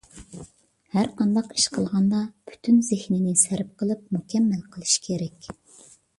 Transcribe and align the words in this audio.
ھەر 0.95 1.09
قانداق 1.19 1.51
ئىش 1.59 1.65
قىلغاندا 1.75 2.21
پۈتۈن 2.51 2.81
زېھنىنى 2.89 3.35
سەرپ 3.43 3.71
قىلىپ، 3.83 4.03
مۇكەممەل 4.19 4.67
قىلىش 4.75 4.99
كېرەك. 5.07 5.55